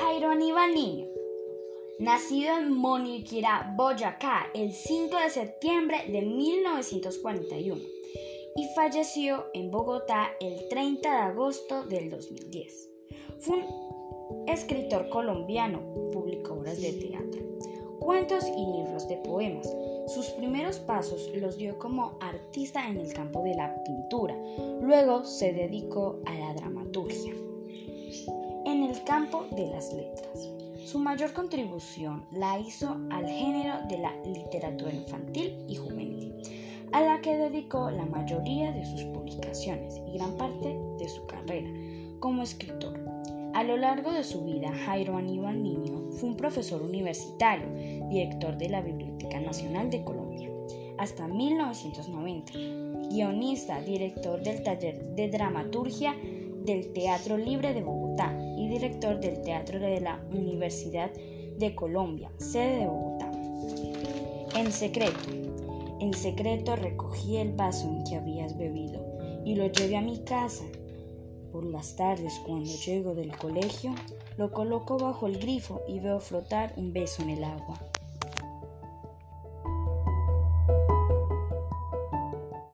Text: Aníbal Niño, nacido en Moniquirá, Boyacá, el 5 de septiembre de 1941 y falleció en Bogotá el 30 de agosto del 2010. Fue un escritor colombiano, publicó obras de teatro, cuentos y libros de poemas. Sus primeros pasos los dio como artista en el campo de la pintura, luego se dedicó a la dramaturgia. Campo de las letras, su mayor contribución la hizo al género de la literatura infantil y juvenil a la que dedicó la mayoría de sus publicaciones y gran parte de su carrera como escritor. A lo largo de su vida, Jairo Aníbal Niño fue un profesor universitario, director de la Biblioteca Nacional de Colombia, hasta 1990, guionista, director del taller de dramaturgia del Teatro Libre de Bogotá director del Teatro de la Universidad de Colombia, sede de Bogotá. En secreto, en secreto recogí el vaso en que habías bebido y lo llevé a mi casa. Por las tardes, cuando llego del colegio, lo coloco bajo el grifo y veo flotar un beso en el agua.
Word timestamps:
Aníbal 0.00 0.74
Niño, 0.74 1.06
nacido 2.00 2.56
en 2.58 2.72
Moniquirá, 2.72 3.72
Boyacá, 3.76 4.50
el 4.52 4.72
5 4.72 5.16
de 5.16 5.30
septiembre 5.30 5.98
de 6.10 6.22
1941 6.22 7.80
y 8.56 8.68
falleció 8.74 9.46
en 9.54 9.70
Bogotá 9.70 10.32
el 10.40 10.68
30 10.68 11.08
de 11.08 11.16
agosto 11.16 11.84
del 11.84 12.10
2010. 12.10 12.90
Fue 13.38 13.56
un 13.56 14.48
escritor 14.48 15.08
colombiano, 15.10 15.80
publicó 16.12 16.54
obras 16.54 16.80
de 16.80 16.92
teatro, 16.92 17.42
cuentos 18.00 18.46
y 18.48 18.66
libros 18.66 19.06
de 19.08 19.18
poemas. 19.18 19.72
Sus 20.08 20.26
primeros 20.30 20.78
pasos 20.80 21.30
los 21.36 21.56
dio 21.56 21.78
como 21.78 22.18
artista 22.20 22.88
en 22.88 22.98
el 22.98 23.12
campo 23.12 23.42
de 23.44 23.54
la 23.54 23.82
pintura, 23.84 24.34
luego 24.80 25.24
se 25.24 25.52
dedicó 25.52 26.20
a 26.26 26.34
la 26.34 26.54
dramaturgia. 26.54 27.23
Campo 29.06 29.44
de 29.50 29.66
las 29.66 29.92
letras, 29.92 30.48
su 30.86 30.98
mayor 30.98 31.34
contribución 31.34 32.24
la 32.32 32.58
hizo 32.58 32.96
al 33.10 33.28
género 33.28 33.86
de 33.86 33.98
la 33.98 34.16
literatura 34.24 34.94
infantil 34.94 35.62
y 35.68 35.76
juvenil 35.76 36.34
a 36.90 37.02
la 37.02 37.20
que 37.20 37.36
dedicó 37.36 37.90
la 37.90 38.06
mayoría 38.06 38.72
de 38.72 38.86
sus 38.86 39.02
publicaciones 39.04 40.00
y 40.08 40.16
gran 40.16 40.38
parte 40.38 40.74
de 40.98 41.08
su 41.08 41.26
carrera 41.26 41.68
como 42.18 42.42
escritor. 42.42 42.98
A 43.52 43.62
lo 43.62 43.76
largo 43.76 44.10
de 44.10 44.24
su 44.24 44.42
vida, 44.42 44.72
Jairo 44.86 45.18
Aníbal 45.18 45.62
Niño 45.62 46.10
fue 46.12 46.30
un 46.30 46.36
profesor 46.38 46.80
universitario, 46.80 47.68
director 48.08 48.56
de 48.56 48.70
la 48.70 48.80
Biblioteca 48.80 49.38
Nacional 49.38 49.90
de 49.90 50.02
Colombia, 50.02 50.48
hasta 50.96 51.28
1990, 51.28 52.52
guionista, 53.10 53.82
director 53.82 54.42
del 54.42 54.62
taller 54.62 55.14
de 55.14 55.28
dramaturgia 55.28 56.14
del 56.64 56.90
Teatro 56.94 57.36
Libre 57.36 57.74
de 57.74 57.82
Bogotá 57.82 58.34
director 58.74 59.20
del 59.20 59.40
Teatro 59.42 59.78
de 59.78 60.00
la 60.00 60.20
Universidad 60.32 61.12
de 61.12 61.74
Colombia, 61.76 62.32
sede 62.38 62.78
de 62.78 62.86
Bogotá. 62.86 63.30
En 64.56 64.72
secreto, 64.72 65.30
en 66.00 66.12
secreto 66.12 66.74
recogí 66.74 67.36
el 67.36 67.52
vaso 67.52 67.88
en 67.88 68.02
que 68.02 68.16
habías 68.16 68.58
bebido 68.58 69.00
y 69.44 69.54
lo 69.54 69.68
llevé 69.68 69.96
a 69.96 70.00
mi 70.00 70.24
casa. 70.24 70.64
Por 71.52 71.64
las 71.64 71.94
tardes, 71.94 72.40
cuando 72.44 72.70
llego 72.84 73.14
del 73.14 73.36
colegio, 73.36 73.94
lo 74.36 74.50
coloco 74.50 74.98
bajo 74.98 75.28
el 75.28 75.38
grifo 75.38 75.82
y 75.86 76.00
veo 76.00 76.18
flotar 76.18 76.72
un 76.76 76.92
beso 76.92 77.22
en 77.22 77.30
el 77.30 77.44
agua. 77.44 77.78